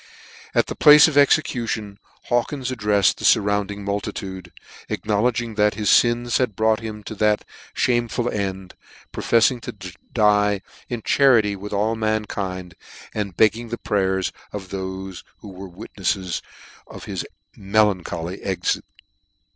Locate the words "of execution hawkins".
1.07-2.71